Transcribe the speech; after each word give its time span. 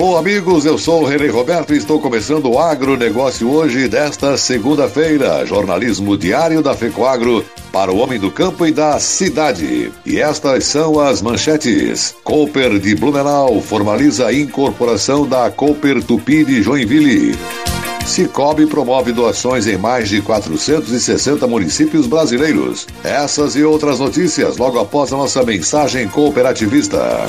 Alô, 0.00 0.16
amigos, 0.16 0.64
eu 0.64 0.78
sou 0.78 1.02
o 1.02 1.04
René 1.04 1.26
Roberto 1.26 1.74
e 1.74 1.76
estou 1.76 2.00
começando 2.00 2.50
o 2.50 2.58
agronegócio 2.58 3.50
hoje, 3.50 3.86
desta 3.86 4.34
segunda-feira. 4.38 5.44
Jornalismo 5.44 6.16
diário 6.16 6.62
da 6.62 6.74
FECOAGro 6.74 7.44
para 7.70 7.92
o 7.92 7.98
homem 7.98 8.18
do 8.18 8.30
campo 8.30 8.66
e 8.66 8.72
da 8.72 8.98
cidade. 8.98 9.92
E 10.06 10.18
estas 10.18 10.64
são 10.64 10.98
as 10.98 11.20
manchetes. 11.20 12.14
Cooper 12.24 12.78
de 12.78 12.94
Blumenau 12.94 13.60
formaliza 13.60 14.28
a 14.28 14.32
incorporação 14.32 15.28
da 15.28 15.50
Cooper 15.50 16.02
Tupi 16.02 16.46
de 16.46 16.62
Joinville. 16.62 17.38
Cicobi 18.06 18.64
promove 18.64 19.12
doações 19.12 19.66
em 19.66 19.76
mais 19.76 20.08
de 20.08 20.22
460 20.22 21.46
municípios 21.46 22.06
brasileiros. 22.06 22.86
Essas 23.04 23.54
e 23.54 23.62
outras 23.64 23.98
notícias 23.98 24.56
logo 24.56 24.78
após 24.78 25.12
a 25.12 25.18
nossa 25.18 25.42
mensagem 25.42 26.08
cooperativista. 26.08 27.28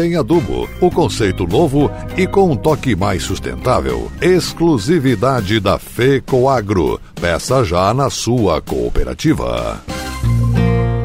em 0.05 0.15
adubo. 0.15 0.67
O 0.79 0.89
conceito 0.89 1.47
novo 1.47 1.91
e 2.17 2.27
com 2.27 2.51
um 2.51 2.55
toque 2.55 2.95
mais 2.95 3.23
sustentável. 3.23 4.11
Exclusividade 4.21 5.59
da 5.59 5.77
FECOAGRO. 5.77 6.99
Peça 7.19 7.63
já 7.63 7.93
na 7.93 8.09
sua 8.09 8.61
cooperativa. 8.61 9.81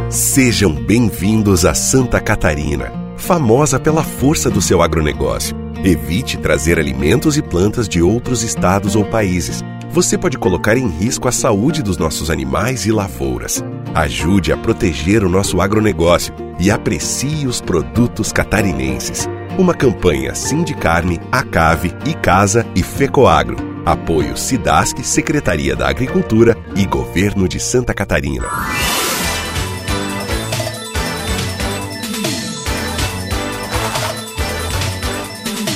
Sejam 0.08 0.72
bem-vindos 0.72 1.64
a 1.64 1.75
Santa 1.75 2.20
Catarina, 2.20 2.92
famosa 3.16 3.78
pela 3.78 4.05
força 4.05 4.48
do 4.48 4.62
seu 4.62 4.80
agronegócio. 4.80 5.56
Evite 5.84 6.38
trazer 6.38 6.78
alimentos 6.78 7.36
e 7.36 7.42
plantas 7.42 7.88
de 7.88 8.00
outros 8.00 8.42
estados 8.42 8.97
ou 8.97 9.05
países. 9.05 9.62
Você 9.91 10.16
pode 10.16 10.38
colocar 10.38 10.77
em 10.77 10.88
risco 10.88 11.28
a 11.28 11.33
saúde 11.33 11.83
dos 11.83 11.98
nossos 11.98 12.31
animais 12.31 12.86
e 12.86 12.92
lavouras. 12.92 13.62
Ajude 13.97 14.52
a 14.52 14.58
proteger 14.58 15.25
o 15.25 15.28
nosso 15.30 15.58
agronegócio 15.58 16.34
e 16.61 16.70
aprecie 16.70 17.47
os 17.47 17.62
produtos 17.62 18.30
catarinenses. 18.30 19.27
Uma 19.58 19.72
campanha 19.72 20.34
Sindicarne, 20.34 21.19
Acave, 21.33 21.94
Icasa 22.05 22.66
e 22.75 22.83
Fecoagro. 22.83 23.56
Apoio 23.86 24.36
Sidasc, 24.36 25.03
Secretaria 25.03 25.75
da 25.75 25.88
Agricultura 25.88 26.55
e 26.77 26.84
Governo 26.84 27.48
de 27.48 27.58
Santa 27.58 27.94
Catarina. 27.94 28.47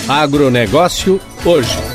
Agronegócio 0.07 1.19
hoje. 1.43 1.90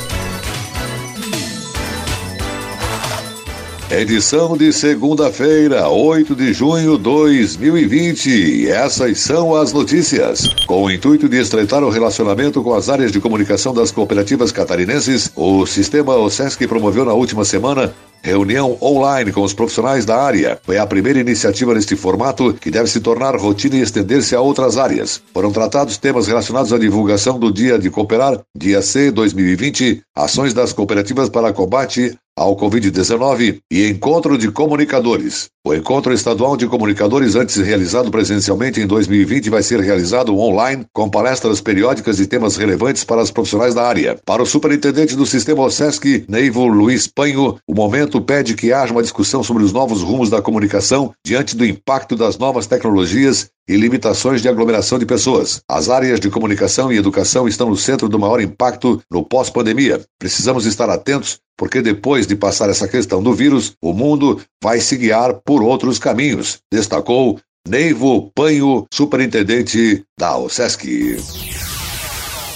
Edição 3.90 4.58
de 4.58 4.74
segunda-feira, 4.74 5.88
8 5.88 6.36
de 6.36 6.52
junho 6.54 6.98
de 6.98 7.04
2020. 7.04 8.30
E 8.30 8.68
essas 8.68 9.20
são 9.20 9.54
as 9.56 9.72
notícias. 9.72 10.48
Com 10.66 10.86
o 10.86 10.92
intuito 10.92 11.30
de 11.30 11.38
estreitar 11.38 11.84
o 11.84 11.92
relacionamento 11.92 12.64
com 12.64 12.74
as 12.74 12.90
áreas 12.90 13.12
de 13.12 13.22
comunicação 13.22 13.76
das 13.76 13.92
cooperativas 13.92 14.52
catarinenses, 14.52 15.32
o 15.36 15.68
sistema 15.68 16.16
OSESC 16.16 16.68
promoveu 16.68 17.06
na 17.06 17.14
última 17.14 17.46
semana 17.46 17.94
Reunião 18.24 18.76
online 18.82 19.32
com 19.32 19.44
os 19.44 19.54
profissionais 19.54 20.04
da 20.04 20.20
área. 20.20 20.60
Foi 20.64 20.80
a 20.80 20.88
primeira 20.88 21.20
iniciativa 21.20 21.76
neste 21.76 21.96
formato 21.96 22.56
que 22.56 22.72
deve 22.72 22.90
se 22.90 23.00
tornar 23.00 23.36
rotina 23.36 23.76
e 23.76 23.82
estender-se 23.82 24.36
a 24.36 24.42
outras 24.42 24.80
áreas. 24.80 25.22
Foram 25.32 25.52
tratados 25.52 25.96
temas 25.98 26.26
relacionados 26.26 26.74
à 26.74 26.80
divulgação 26.80 27.38
do 27.38 27.54
Dia 27.54 27.78
de 27.78 27.92
Cooperar, 27.92 28.42
Dia 28.58 28.82
C 28.82 29.12
2020, 29.12 30.02
ações 30.16 30.56
das 30.56 30.74
cooperativas 30.74 31.30
para 31.30 31.54
combate 31.54 32.18
ao 32.38 32.56
Covid-19 32.56 33.60
e 33.72 33.88
encontro 33.88 34.38
de 34.38 34.52
comunicadores. 34.52 35.50
O 35.66 35.74
encontro 35.74 36.14
estadual 36.14 36.56
de 36.56 36.68
comunicadores, 36.68 37.36
antes 37.36 37.56
realizado 37.56 38.12
presencialmente 38.12 38.80
em 38.80 38.86
2020, 38.86 39.50
vai 39.50 39.64
ser 39.64 39.80
realizado 39.80 40.38
online, 40.38 40.86
com 40.94 41.10
palestras 41.10 41.60
periódicas 41.60 42.20
e 42.20 42.28
temas 42.28 42.56
relevantes 42.56 43.04
para 43.04 43.22
os 43.22 43.32
profissionais 43.32 43.74
da 43.74 43.88
área. 43.88 44.20
Para 44.26 44.44
o 44.44 44.46
superintendente 44.46 45.16
do 45.16 45.26
sistema 45.26 45.64
OSESC, 45.64 46.26
Neivo 46.28 46.68
Luiz 46.68 47.08
Panho, 47.08 47.58
o 47.68 47.74
momento 47.74 48.22
pede 48.22 48.54
que 48.54 48.72
haja 48.72 48.92
uma 48.92 49.02
discussão 49.02 49.42
sobre 49.42 49.64
os 49.64 49.74
novos 49.74 50.02
rumos 50.04 50.30
da 50.30 50.42
comunicação 50.42 51.14
diante 51.26 51.56
do 51.56 51.66
impacto 51.66 52.16
das 52.16 52.38
novas 52.38 52.68
tecnologias 52.68 53.50
e 53.68 53.76
limitações 53.76 54.42
de 54.42 54.50
aglomeração 54.50 55.00
de 55.00 55.06
pessoas. 55.06 55.62
As 55.68 55.90
áreas 55.90 56.20
de 56.20 56.30
comunicação 56.30 56.92
e 56.92 56.98
educação 56.98 57.48
estão 57.48 57.70
no 57.70 57.78
centro 57.78 58.08
do 58.08 58.20
maior 58.20 58.40
impacto 58.40 59.02
no 59.12 59.24
pós-pandemia. 59.24 60.02
Precisamos 60.20 60.66
estar 60.66 60.90
atentos, 60.90 61.40
porque 61.58 61.82
depois 61.82 62.28
de 62.28 62.36
passar 62.36 62.70
essa 62.70 62.88
questão 62.88 63.24
do 63.24 63.34
vírus, 63.34 63.74
o 63.82 63.94
mundo 63.94 64.42
vai 64.64 64.80
se 64.80 64.98
guiar 64.98 65.34
por 65.46 65.64
outros 65.64 65.98
caminhos, 65.98 66.60
destacou 66.72 67.40
Neivo 67.68 68.32
Panho, 68.36 68.86
superintendente 68.94 70.04
da 70.20 70.38
OSESC. 70.38 71.65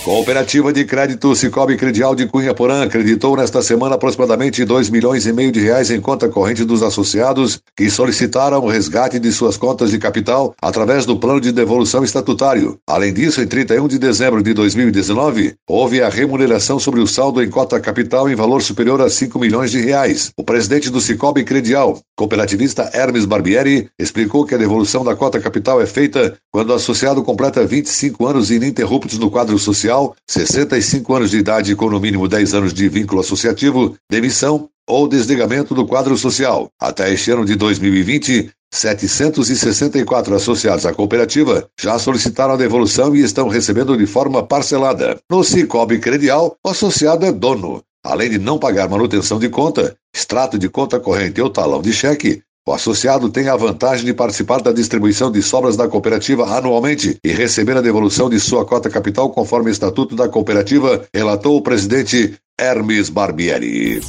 Cooperativa 0.04 0.72
de 0.72 0.86
Crédito 0.86 1.36
Cicobi 1.36 1.76
Credial 1.76 2.16
de 2.16 2.26
Cunha 2.26 2.54
Porã 2.54 2.84
acreditou 2.84 3.36
nesta 3.36 3.62
semana 3.62 3.96
aproximadamente 3.96 4.64
2 4.64 4.90
milhões 4.90 5.26
e 5.26 5.34
meio 5.34 5.52
de 5.52 5.60
reais 5.60 5.92
em 5.92 6.00
conta 6.00 6.30
corrente 6.30 6.64
dos 6.64 6.82
associados 6.82 7.60
que 7.76 7.90
solicitaram 7.90 8.64
o 8.64 8.70
resgate 8.70 9.20
de 9.20 9.30
suas 9.30 9.58
contas 9.58 9.92
de 9.92 10.00
capital 10.00 10.56
através 10.62 11.06
do 11.06 11.18
plano 11.18 11.42
de 11.42 11.52
devolução 11.52 12.02
estatutário. 12.02 12.78
Além 12.88 13.14
disso, 13.14 13.42
em 13.42 13.48
31 13.48 13.90
de 13.90 14.00
dezembro 14.00 14.42
de 14.42 14.54
2019, 14.54 15.56
houve 15.68 16.02
a 16.02 16.08
remuneração 16.08 16.80
sobre 16.80 17.02
o 17.02 17.08
saldo 17.08 17.44
em 17.44 17.50
cota 17.50 17.78
capital 17.78 18.30
em 18.30 18.36
valor 18.36 18.62
superior 18.62 19.02
a 19.02 19.10
5 19.10 19.38
milhões 19.38 19.70
de 19.70 19.82
reais. 19.82 20.32
O 20.38 20.46
presidente 20.46 20.90
do 20.90 21.02
Cicobi 21.02 21.44
Credial, 21.44 22.00
cooperativista 22.16 22.90
Hermes 22.94 23.26
Barbieri, 23.26 23.90
explicou 24.00 24.46
que 24.46 24.56
a 24.56 24.58
devolução 24.58 25.04
da 25.04 25.16
cota 25.16 25.42
capital 25.42 25.82
é 25.82 25.86
feita 25.86 26.38
quando 26.52 26.70
o 26.70 26.74
associado 26.74 27.22
completa 27.22 27.66
25 27.66 28.26
anos 28.26 28.50
ininterruptos 28.50 29.20
no 29.20 29.30
quadro 29.30 29.60
social 29.60 29.89
social, 29.90 30.16
65 30.28 31.16
anos 31.16 31.32
de 31.32 31.38
idade 31.38 31.76
com 31.76 31.90
no 31.90 32.00
mínimo 32.00 32.28
10 32.28 32.54
anos 32.54 32.74
de 32.74 32.88
vínculo 32.88 33.22
associativo, 33.22 33.96
demissão 34.10 34.70
ou 34.88 35.08
desligamento 35.08 35.74
do 35.74 35.86
quadro 35.86 36.16
social. 36.18 36.70
Até 36.80 37.12
este 37.12 37.32
ano 37.32 37.46
de 37.46 37.56
2020, 37.56 38.52
764 38.72 40.36
associados 40.36 40.86
à 40.86 40.94
cooperativa 40.94 41.68
já 41.80 41.98
solicitaram 41.98 42.54
a 42.54 42.58
devolução 42.58 43.16
e 43.16 43.22
estão 43.22 43.48
recebendo 43.48 43.98
de 43.98 44.06
forma 44.06 44.44
parcelada. 44.44 45.20
No 45.30 45.44
Cicobi 45.44 46.00
Credial, 46.00 46.56
o 46.64 46.70
associado 46.70 47.26
é 47.26 47.32
dono. 47.32 47.82
Além 48.04 48.30
de 48.30 48.38
não 48.38 48.58
pagar 48.58 48.88
manutenção 48.88 49.40
de 49.40 49.50
conta, 49.50 49.96
extrato 50.16 50.58
de 50.58 50.70
conta 50.70 51.00
corrente 51.00 51.42
ou 51.42 51.50
talão 51.50 51.82
de 51.82 51.92
cheque, 51.92 52.42
o 52.70 52.74
associado 52.74 53.30
tem 53.30 53.50
a 53.50 53.56
vantagem 53.56 54.06
de 54.06 54.14
participar 54.14 54.62
da 54.62 54.72
distribuição 54.72 55.32
de 55.32 55.42
sobras 55.42 55.76
da 55.76 55.88
cooperativa 55.88 56.46
anualmente 56.56 57.18
e 57.24 57.32
receber 57.32 57.76
a 57.76 57.82
devolução 57.82 58.30
de 58.30 58.40
sua 58.40 58.64
cota 58.64 58.92
capital 58.92 59.32
conforme 59.32 59.72
o 59.72 59.72
estatuto 59.72 60.16
da 60.16 60.30
cooperativa, 60.30 61.04
relatou 61.12 61.58
o 61.58 61.64
presidente 61.64 62.36
Hermes 62.60 63.10
Barbieri. 63.10 64.00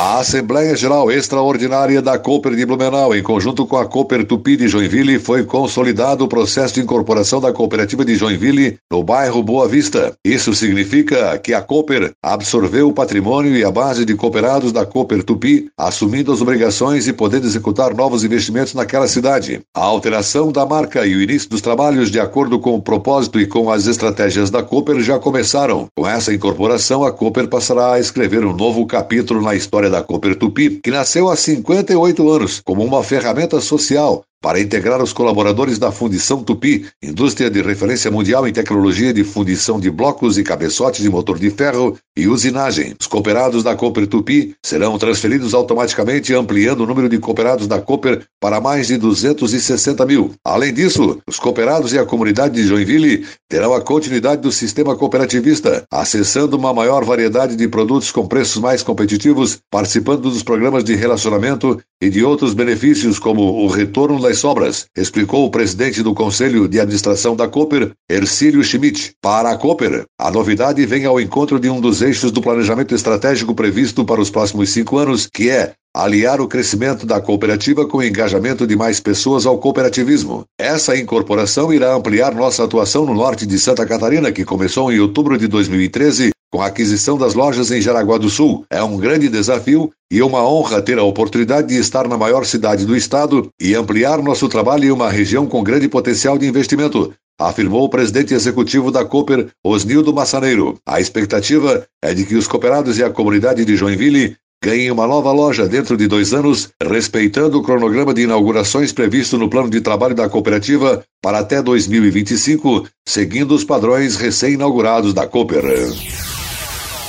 A 0.00 0.20
Assembleia 0.20 0.76
Geral 0.76 1.10
Extraordinária 1.10 2.00
da 2.00 2.16
Cooper 2.16 2.54
de 2.54 2.64
Blumenau, 2.64 3.16
em 3.16 3.20
conjunto 3.20 3.66
com 3.66 3.76
a 3.76 3.84
Cooper 3.84 4.24
Tupi 4.24 4.56
de 4.56 4.68
Joinville, 4.68 5.18
foi 5.18 5.44
consolidado 5.44 6.24
o 6.24 6.28
processo 6.28 6.74
de 6.74 6.80
incorporação 6.80 7.40
da 7.40 7.52
cooperativa 7.52 8.04
de 8.04 8.14
Joinville 8.14 8.78
no 8.88 9.02
bairro 9.02 9.42
Boa 9.42 9.66
Vista. 9.66 10.14
Isso 10.24 10.54
significa 10.54 11.36
que 11.38 11.52
a 11.52 11.60
Cooper 11.60 12.12
absorveu 12.22 12.86
o 12.86 12.92
patrimônio 12.92 13.56
e 13.56 13.64
a 13.64 13.72
base 13.72 14.04
de 14.04 14.14
cooperados 14.14 14.70
da 14.70 14.86
Cooper 14.86 15.24
Tupi, 15.24 15.68
assumindo 15.76 16.32
as 16.32 16.40
obrigações 16.40 17.08
e 17.08 17.12
podendo 17.12 17.48
executar 17.48 17.92
novos 17.92 18.22
investimentos 18.22 18.74
naquela 18.74 19.08
cidade. 19.08 19.62
A 19.74 19.82
alteração 19.82 20.52
da 20.52 20.64
marca 20.64 21.04
e 21.04 21.16
o 21.16 21.20
início 21.20 21.50
dos 21.50 21.60
trabalhos 21.60 22.08
de 22.08 22.20
acordo 22.20 22.60
com 22.60 22.76
o 22.76 22.80
propósito 22.80 23.40
e 23.40 23.48
com 23.48 23.68
as 23.68 23.88
estratégias 23.88 24.48
da 24.48 24.62
Cooper 24.62 25.00
já 25.00 25.18
começaram. 25.18 25.88
Com 25.96 26.06
essa 26.06 26.32
incorporação, 26.32 27.02
a 27.02 27.10
Cooper 27.10 27.48
passará 27.48 27.94
a 27.94 27.98
escrever 27.98 28.44
um 28.44 28.54
novo 28.54 28.86
capítulo 28.86 29.42
na 29.42 29.56
história 29.56 29.87
da 29.90 30.02
Cooper 30.02 30.36
Tupi, 30.36 30.80
que 30.82 30.90
nasceu 30.90 31.30
há 31.30 31.36
58 31.36 32.30
anos 32.30 32.60
como 32.64 32.84
uma 32.84 33.02
ferramenta 33.02 33.60
social 33.60 34.24
para 34.40 34.60
integrar 34.60 35.02
os 35.02 35.12
colaboradores 35.12 35.78
da 35.78 35.90
Fundição 35.90 36.42
Tupi, 36.42 36.86
indústria 37.02 37.50
de 37.50 37.60
referência 37.60 38.10
mundial 38.10 38.46
em 38.46 38.52
tecnologia 38.52 39.12
de 39.12 39.24
fundição 39.24 39.80
de 39.80 39.90
blocos 39.90 40.38
e 40.38 40.44
cabeçotes 40.44 41.02
de 41.02 41.10
motor 41.10 41.38
de 41.38 41.50
ferro 41.50 41.98
e 42.16 42.28
usinagem. 42.28 42.94
Os 43.00 43.06
cooperados 43.06 43.64
da 43.64 43.74
Cooper 43.74 44.06
Tupi 44.06 44.54
serão 44.64 44.98
transferidos 44.98 45.54
automaticamente, 45.54 46.34
ampliando 46.34 46.80
o 46.80 46.86
número 46.86 47.08
de 47.08 47.18
cooperados 47.18 47.66
da 47.66 47.80
Cooper 47.80 48.24
para 48.40 48.60
mais 48.60 48.86
de 48.86 48.96
260 48.96 50.06
mil. 50.06 50.32
Além 50.44 50.72
disso, 50.72 51.18
os 51.26 51.38
cooperados 51.38 51.92
e 51.92 51.98
a 51.98 52.06
comunidade 52.06 52.54
de 52.54 52.66
Joinville 52.66 53.26
terão 53.48 53.74
a 53.74 53.80
continuidade 53.80 54.42
do 54.42 54.52
sistema 54.52 54.94
cooperativista, 54.94 55.84
acessando 55.90 56.56
uma 56.56 56.72
maior 56.72 57.04
variedade 57.04 57.56
de 57.56 57.66
produtos 57.66 58.12
com 58.12 58.26
preços 58.26 58.60
mais 58.60 58.82
competitivos, 58.82 59.58
participando 59.70 60.22
dos 60.22 60.42
programas 60.42 60.84
de 60.84 60.94
relacionamento 60.94 61.80
e 62.00 62.08
de 62.08 62.24
outros 62.24 62.54
benefícios 62.54 63.18
como 63.18 63.42
o 63.42 63.66
retorno 63.68 64.27
das 64.28 64.38
sobras, 64.38 64.84
explicou 64.94 65.46
o 65.46 65.50
presidente 65.50 66.02
do 66.02 66.12
Conselho 66.12 66.68
de 66.68 66.78
Administração 66.78 67.34
da 67.34 67.48
Cooper, 67.48 67.92
Ercílio 68.10 68.62
Schmidt. 68.62 69.12
Para 69.22 69.50
a 69.50 69.56
Cooper, 69.56 70.04
a 70.20 70.30
novidade 70.30 70.84
vem 70.84 71.06
ao 71.06 71.18
encontro 71.18 71.58
de 71.58 71.70
um 71.70 71.80
dos 71.80 72.02
eixos 72.02 72.30
do 72.30 72.42
planejamento 72.42 72.94
estratégico 72.94 73.54
previsto 73.54 74.04
para 74.04 74.20
os 74.20 74.28
próximos 74.28 74.70
cinco 74.70 74.98
anos, 74.98 75.26
que 75.32 75.48
é 75.48 75.72
aliar 75.96 76.42
o 76.42 76.46
crescimento 76.46 77.06
da 77.06 77.20
cooperativa 77.20 77.86
com 77.86 77.98
o 77.98 78.02
engajamento 78.02 78.66
de 78.66 78.76
mais 78.76 79.00
pessoas 79.00 79.46
ao 79.46 79.58
cooperativismo. 79.58 80.44
Essa 80.60 80.94
incorporação 80.94 81.72
irá 81.72 81.94
ampliar 81.94 82.34
nossa 82.34 82.62
atuação 82.62 83.06
no 83.06 83.14
norte 83.14 83.46
de 83.46 83.58
Santa 83.58 83.86
Catarina, 83.86 84.30
que 84.30 84.44
começou 84.44 84.92
em 84.92 85.00
outubro 85.00 85.38
de 85.38 85.48
2013 85.48 86.32
com 86.50 86.62
a 86.62 86.66
aquisição 86.66 87.18
das 87.18 87.34
lojas 87.34 87.70
em 87.70 87.80
Jaraguá 87.80 88.18
do 88.18 88.30
Sul. 88.30 88.64
É 88.70 88.82
um 88.82 88.96
grande 88.96 89.28
desafio 89.28 89.92
e 90.10 90.22
uma 90.22 90.46
honra 90.48 90.80
ter 90.80 90.98
a 90.98 91.02
oportunidade 91.02 91.68
de 91.68 91.78
estar 91.78 92.08
na 92.08 92.16
maior 92.16 92.44
cidade 92.44 92.86
do 92.86 92.96
estado 92.96 93.50
e 93.60 93.74
ampliar 93.74 94.22
nosso 94.22 94.48
trabalho 94.48 94.84
em 94.84 94.90
uma 94.90 95.10
região 95.10 95.46
com 95.46 95.62
grande 95.62 95.88
potencial 95.88 96.38
de 96.38 96.46
investimento, 96.46 97.12
afirmou 97.38 97.84
o 97.84 97.88
presidente 97.88 98.34
executivo 98.34 98.90
da 98.90 99.04
Cooper, 99.04 99.48
Osnildo 99.64 100.12
Massaneiro. 100.12 100.78
A 100.86 101.00
expectativa 101.00 101.86
é 102.02 102.14
de 102.14 102.24
que 102.24 102.34
os 102.34 102.48
cooperados 102.48 102.98
e 102.98 103.04
a 103.04 103.10
comunidade 103.10 103.64
de 103.64 103.76
Joinville 103.76 104.36
ganhem 104.62 104.90
uma 104.90 105.06
nova 105.06 105.30
loja 105.30 105.68
dentro 105.68 105.96
de 105.96 106.08
dois 106.08 106.34
anos, 106.34 106.70
respeitando 106.82 107.58
o 107.58 107.62
cronograma 107.62 108.12
de 108.12 108.22
inaugurações 108.22 108.92
previsto 108.92 109.38
no 109.38 109.48
plano 109.48 109.70
de 109.70 109.80
trabalho 109.80 110.14
da 110.14 110.28
cooperativa 110.28 111.04
para 111.22 111.38
até 111.38 111.62
2025, 111.62 112.88
seguindo 113.06 113.54
os 113.54 113.62
padrões 113.62 114.16
recém-inaugurados 114.16 115.14
da 115.14 115.26
Cooper. 115.26 115.62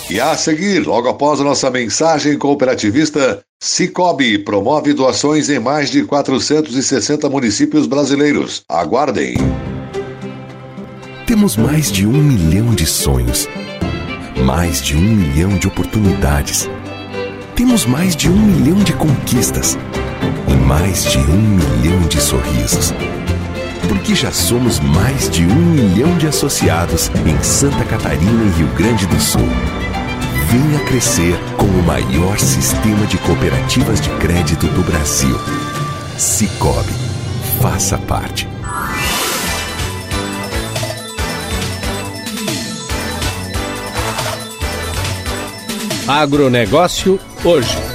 E 0.09 0.19
a 0.19 0.35
seguir, 0.35 0.87
logo 0.87 1.07
após 1.07 1.39
a 1.39 1.43
nossa 1.43 1.69
mensagem 1.69 2.35
cooperativista, 2.35 3.43
Cicobi 3.61 4.39
promove 4.39 4.91
doações 4.91 5.49
em 5.49 5.59
mais 5.59 5.91
de 5.91 6.03
460 6.03 7.29
municípios 7.29 7.85
brasileiros. 7.85 8.63
Aguardem. 8.67 9.35
Temos 11.27 11.55
mais 11.55 11.91
de 11.91 12.07
um 12.07 12.23
milhão 12.23 12.73
de 12.73 12.87
sonhos, 12.87 13.47
mais 14.43 14.81
de 14.81 14.95
um 14.95 14.99
milhão 14.99 15.55
de 15.59 15.67
oportunidades. 15.67 16.67
Temos 17.55 17.85
mais 17.85 18.15
de 18.15 18.29
um 18.29 18.35
milhão 18.35 18.79
de 18.79 18.93
conquistas 18.93 19.77
e 20.47 20.55
mais 20.65 21.03
de 21.03 21.19
um 21.19 21.37
milhão 21.37 21.99
de 22.07 22.19
sorrisos. 22.19 22.91
Porque 23.87 24.15
já 24.15 24.31
somos 24.31 24.79
mais 24.79 25.29
de 25.29 25.43
um 25.45 25.55
milhão 25.55 26.17
de 26.17 26.25
associados 26.25 27.11
em 27.27 27.43
Santa 27.43 27.85
Catarina 27.85 28.43
e 28.43 28.57
Rio 28.57 28.67
Grande 28.69 29.05
do 29.05 29.19
Sul. 29.19 29.47
Venha 30.51 30.79
crescer 30.83 31.37
com 31.57 31.67
o 31.67 31.83
maior 31.83 32.39
sistema 32.39 33.05
de 33.05 33.19
cooperativas 33.19 34.01
de 34.01 34.09
crédito 34.17 34.65
do 34.65 34.81
Brasil. 34.81 35.37
Cicobi. 36.17 36.91
Faça 37.61 37.99
parte. 37.99 38.47
Agronegócio 46.07 47.19
hoje. 47.45 47.88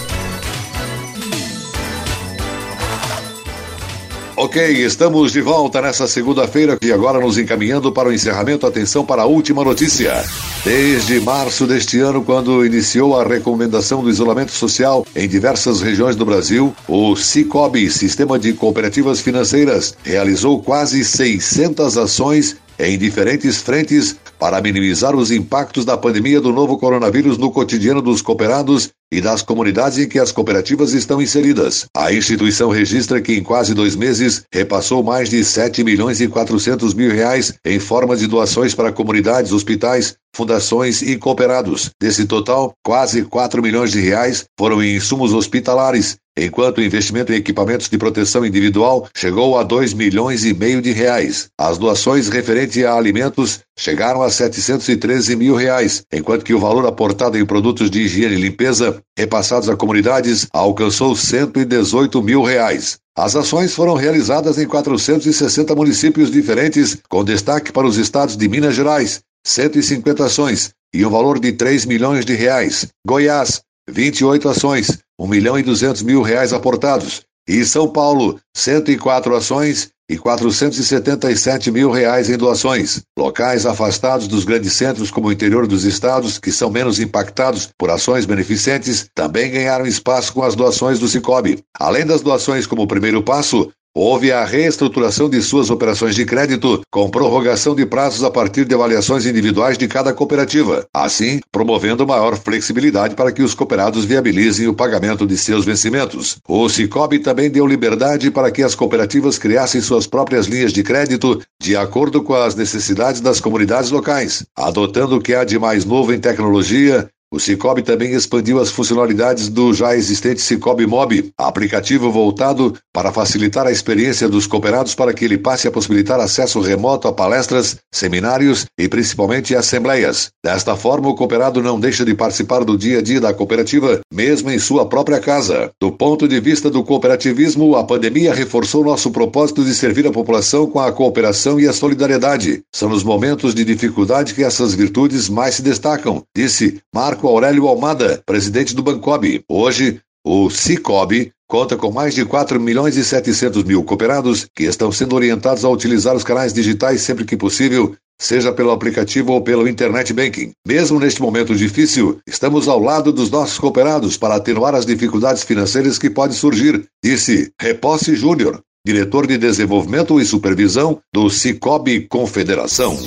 Ok, 4.45 4.63
estamos 4.85 5.33
de 5.33 5.41
volta 5.41 5.81
nessa 5.81 6.07
segunda-feira 6.07 6.77
e 6.83 6.93
agora 6.93 7.19
nos 7.19 7.39
encaminhando 7.39 7.91
para 7.91 8.11
o 8.11 8.13
encerramento. 8.13 8.67
Atenção 8.67 9.03
para 9.03 9.23
a 9.23 9.25
última 9.25 9.65
notícia. 9.65 10.23
Desde 10.63 11.19
março 11.19 11.67
deste 11.67 11.99
ano, 12.01 12.23
quando 12.23 12.63
iniciou 12.63 13.19
a 13.19 13.27
recomendação 13.27 14.03
do 14.03 14.11
isolamento 14.11 14.53
social 14.53 15.07
em 15.17 15.27
diversas 15.27 15.81
regiões 15.81 16.15
do 16.15 16.27
Brasil, 16.27 16.77
o 16.87 17.17
Cicobi, 17.17 17.91
Sistema 17.91 18.39
de 18.39 18.53
Cooperativas 18.53 19.23
Financeiras, 19.23 19.97
realizou 20.05 20.63
quase 20.63 21.03
600 21.03 21.97
ações 21.97 22.55
em 22.79 22.99
diferentes 22.99 23.63
frentes 23.63 24.17
para 24.45 24.61
minimizar 24.61 25.17
os 25.17 25.31
impactos 25.31 25.87
da 25.87 25.97
pandemia 25.97 26.39
do 26.39 26.53
novo 26.53 26.77
coronavírus 26.77 27.39
no 27.39 27.51
cotidiano 27.51 28.03
dos 28.03 28.21
cooperados 28.21 28.91
e 29.11 29.19
das 29.19 29.41
comunidades 29.41 29.97
em 29.97 30.07
que 30.07 30.19
as 30.19 30.31
cooperativas 30.31 30.93
estão 30.93 31.23
inseridas. 31.23 31.87
A 31.97 32.13
instituição 32.13 32.69
registra 32.69 33.23
que 33.23 33.33
em 33.33 33.43
quase 33.43 33.73
dois 33.73 33.97
meses 33.97 34.45
repassou 34.53 35.03
mais 35.03 35.31
de 35.31 35.43
7 35.43 35.83
milhões 35.83 36.21
e 36.21 36.29
400 36.29 36.93
mil 36.93 37.11
reais 37.11 37.55
em 37.65 37.79
forma 37.79 38.15
de 38.15 38.27
doações 38.27 38.75
para 38.75 38.93
comunidades, 38.93 39.51
hospitais, 39.51 40.15
fundações 40.35 41.01
e 41.01 41.17
cooperados. 41.17 41.91
Desse 42.01 42.27
total, 42.27 42.75
quase 42.85 43.23
4 43.23 43.63
milhões 43.63 43.93
de 43.93 44.01
reais 44.01 44.45
foram 44.59 44.83
em 44.83 44.97
insumos 44.97 45.33
hospitalares, 45.33 46.17
enquanto 46.37 46.79
o 46.79 46.83
investimento 46.83 47.33
em 47.33 47.37
equipamentos 47.37 47.89
de 47.89 47.97
proteção 47.97 48.45
individual 48.45 49.09
chegou 49.17 49.57
a 49.57 49.63
2 49.63 49.95
milhões 49.95 50.45
e 50.45 50.53
meio 50.53 50.83
de 50.83 50.91
reais. 50.93 51.47
As 51.59 51.79
doações 51.79 52.29
referentes 52.29 52.85
a 52.85 52.97
alimentos 52.97 53.61
chegaram 53.79 54.23
a 54.23 54.31
713 54.31 55.37
mil 55.37 55.55
reais, 55.55 56.03
enquanto 56.13 56.45
que 56.45 56.55
o 56.55 56.61
valor 56.61 56.87
aportado 56.87 57.39
em 57.39 57.47
produtos 57.47 57.91
de 57.91 58.01
higiene 58.01 58.35
e 58.35 58.41
limpeza 58.41 59.01
repassados 59.17 59.69
a 59.69 59.77
comunidades 59.77 60.47
alcançou 60.53 61.15
118 61.15 62.21
mil 62.23 62.43
reais. 62.43 62.99
As 63.17 63.37
ações 63.37 63.73
foram 63.73 63.95
realizadas 63.95 64.59
em 64.59 64.67
460 64.67 65.73
municípios 65.77 66.33
diferentes, 66.33 66.99
com 67.09 67.23
destaque 67.23 67.71
para 67.71 67.87
os 67.87 67.97
estados 67.97 68.37
de 68.37 68.49
Minas 68.49 68.75
Gerais, 68.75 69.21
150 69.47 70.25
ações 70.25 70.73
e 70.95 71.05
um 71.05 71.11
valor 71.11 71.39
de 71.39 71.53
3 71.53 71.85
milhões 71.87 72.25
de 72.25 72.35
reais. 72.35 72.89
Goiás, 73.07 73.61
28 73.89 74.49
ações, 74.49 74.99
1 75.19 75.27
milhão 75.27 75.59
e 75.59 75.63
200 75.63 76.03
mil 76.03 76.23
reais 76.23 76.53
aportados. 76.53 77.23
E 77.47 77.65
São 77.65 77.89
Paulo, 77.89 78.41
104 78.57 79.37
ações 79.37 79.91
e 80.09 80.17
477 80.19 81.71
mil 81.71 81.91
reais 81.91 82.29
em 82.31 82.37
doações. 82.37 83.03
Locais 83.19 83.67
afastados 83.67 84.29
dos 84.29 84.45
grandes 84.45 84.73
centros, 84.73 85.11
como 85.11 85.29
o 85.29 85.33
interior 85.33 85.67
dos 85.67 85.85
estados, 85.85 86.39
que 86.39 86.53
são 86.53 86.71
menos 86.71 86.99
impactados 87.01 87.69
por 87.79 87.91
ações 87.91 88.27
beneficentes, 88.27 89.09
também 89.15 89.51
ganharam 89.51 89.87
espaço 89.87 90.33
com 90.33 90.43
as 90.43 90.55
doações 90.55 90.99
do 90.99 91.09
Cicobi. 91.09 91.63
Além 91.79 92.07
das 92.07 92.23
doações 92.23 92.67
como 92.67 92.87
primeiro 92.87 93.23
passo, 93.23 93.71
Houve 93.97 94.33
a 94.33 94.45
reestruturação 94.45 95.31
de 95.31 95.41
suas 95.41 95.71
operações 95.71 96.17
de 96.17 96.25
crédito, 96.25 96.83
com 96.91 97.09
prorrogação 97.09 97.77
de 97.77 97.87
prazos 97.87 98.25
a 98.25 98.31
partir 98.31 98.65
de 98.65 98.75
avaliações 98.75 99.25
individuais 99.25 99.79
de 99.79 99.87
cada 99.87 100.13
cooperativa, 100.13 100.85
assim 100.93 101.39
promovendo 101.53 102.05
maior 102.05 102.37
flexibilidade 102.37 103.15
para 103.15 103.31
que 103.31 103.41
os 103.41 103.55
cooperados 103.55 104.05
viabilizem 104.05 104.67
o 104.67 104.75
pagamento 104.75 105.25
de 105.25 105.39
seus 105.39 105.65
vencimentos. 105.65 106.39
O 106.49 106.69
Cicobi 106.69 107.21
também 107.21 107.49
deu 107.49 107.65
liberdade 107.69 108.33
para 108.33 108.51
que 108.51 108.65
as 108.65 108.75
cooperativas 108.75 109.39
criassem 109.39 109.81
suas 109.81 110.09
próprias 110.09 110.47
linhas 110.47 110.73
de 110.73 110.83
crédito 110.83 111.41
de 111.63 111.77
acordo 111.77 112.21
com 112.21 112.35
as 112.35 112.57
necessidades 112.57 113.21
das 113.21 113.39
comunidades 113.39 113.93
locais, 113.93 114.45
adotando 114.57 115.15
o 115.15 115.21
que 115.21 115.37
há 115.37 115.45
de 115.45 115.57
mais 115.57 115.85
novo 115.85 116.13
em 116.13 116.19
tecnologia 116.19 117.09
o 117.35 117.41
Cicobi 117.41 117.83
também 117.83 118.13
expandiu 118.13 118.61
as 118.61 118.71
funcionalidades 118.71 119.49
do 119.49 119.75
já 119.75 119.97
existente 119.97 120.41
Cicobi 120.41 120.87
Mob, 120.87 121.33
aplicativo 121.37 122.09
voltado 122.13 122.75
para 122.93 123.11
facilitar 123.11 123.67
a 123.67 123.73
experiência 123.73 124.29
dos 124.29 124.47
cooperados 124.47 124.95
para 124.95 125.13
que 125.13 125.25
ele 125.25 125.37
passe 125.37 125.67
a 125.67 125.71
possibilitar 125.73 126.21
acesso 126.21 126.61
remoto 126.61 127.09
a 127.09 127.13
palestras, 127.13 127.77
seminários 127.93 128.67
e 128.79 128.89
principalmente 128.89 129.57
assembleias. 129.57 130.31
Desta 130.45 130.77
forma, 130.77 131.09
o 131.09 131.15
cooperado 131.17 131.61
não 131.61 131.81
deixa 131.81 132.05
de 132.05 132.15
participar 132.15 132.63
do 132.63 132.79
dia 132.79 133.01
a 133.01 133.03
dia 133.03 133.21
da 133.21 133.35
cooperativa, 133.35 134.01
mesmo 134.13 134.49
em 134.49 134.59
sua 134.61 134.87
própria 134.87 135.19
casa. 135.19 135.73
Do 135.81 135.91
ponto 135.91 136.29
de 136.29 136.39
vista 136.39 136.71
do 136.71 136.85
cooperativismo, 136.85 137.75
a 137.75 137.83
pandemia 137.83 138.33
reforçou 138.33 138.85
nosso 138.85 139.11
propósito 139.11 139.65
de 139.65 139.75
servir 139.75 140.07
a 140.07 140.13
população 140.13 140.69
com 140.69 140.79
a 140.79 140.93
cooperação 140.93 141.59
e 141.59 141.67
a 141.67 141.73
solidariedade. 141.73 142.63
São 142.73 142.89
nos 142.89 143.03
momentos 143.03 143.55
de 143.57 143.65
dificuldade 143.65 144.35
que 144.35 144.45
essas 144.45 144.73
virtudes 144.73 145.29
mais 145.29 145.57
se 145.57 145.63
destacam, 145.63 146.23
disse 146.37 146.79
Marco 146.95 147.24
Marco 147.25 147.29
Aurélio 147.29 147.67
Almada, 147.67 148.23
presidente 148.27 148.75
do 148.75 148.83
Bancob. 148.83 149.43
Hoje, 149.49 149.99
o 150.27 150.51
Cicobi 150.51 151.33
conta 151.49 151.75
com 151.75 151.91
mais 151.91 152.15
de 152.15 152.23
4 152.23 152.61
milhões 152.61 152.99
e 152.99 153.05
700 153.05 153.65
mil 153.65 153.83
cooperados 153.83 154.47
que 154.55 154.65
estão 154.65 154.93
sendo 154.93 155.17
orientados 155.17 155.65
a 155.65 155.71
utilizar 155.71 156.15
os 156.15 156.23
canais 156.23 156.53
digitais 156.53 157.01
sempre 157.01 157.25
que 157.25 157.35
possível, 157.35 157.97
seja 158.21 158.53
pelo 158.53 158.73
aplicativo 158.73 159.33
ou 159.33 159.41
pelo 159.41 159.67
internet 159.67 160.13
banking. 160.13 160.53
Mesmo 160.69 161.01
neste 161.01 161.23
momento 161.23 161.57
difícil, 161.57 162.19
estamos 162.29 162.69
ao 162.69 162.79
lado 162.79 163.11
dos 163.11 163.31
nossos 163.31 163.59
cooperados 163.59 164.19
para 164.19 164.35
atenuar 164.35 164.75
as 164.75 164.85
dificuldades 164.85 165.45
financeiras 165.45 165.97
que 165.97 166.11
podem 166.11 166.37
surgir, 166.37 166.85
disse 167.03 167.51
Reposse 167.59 168.15
Júnior, 168.15 168.61
diretor 168.87 169.27
de 169.27 169.39
Desenvolvimento 169.39 170.21
e 170.21 170.27
Supervisão 170.27 171.01
do 171.11 171.31
Cicobi 171.31 172.07
Confederação. 172.07 172.99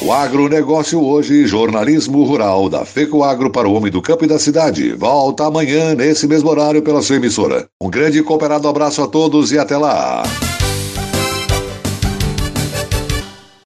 O 0.00 0.12
agronegócio 0.12 1.04
hoje, 1.04 1.44
jornalismo 1.44 2.22
rural 2.22 2.68
da 2.68 2.84
FECO 2.84 3.24
Agro 3.24 3.50
para 3.50 3.68
o 3.68 3.74
homem 3.74 3.90
do 3.90 4.00
campo 4.00 4.24
e 4.24 4.28
da 4.28 4.38
cidade. 4.38 4.92
Volta 4.92 5.46
amanhã, 5.46 5.92
nesse 5.92 6.28
mesmo 6.28 6.48
horário, 6.48 6.82
pela 6.82 7.02
sua 7.02 7.16
emissora. 7.16 7.68
Um 7.82 7.90
grande 7.90 8.18
e 8.18 8.22
cooperado 8.22 8.68
abraço 8.68 9.02
a 9.02 9.08
todos 9.08 9.50
e 9.50 9.58
até 9.58 9.76
lá. 9.76 10.22